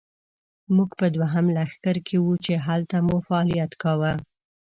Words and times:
موږ 0.75 0.89
په 0.99 1.07
دوهم 1.15 1.45
لښکر 1.55 1.95
کې 2.07 2.17
وو، 2.23 2.33
چې 2.45 2.53
هلته 2.67 2.97
مو 3.05 3.17
فعالیت 3.27 3.71
کاوه. 3.81 4.11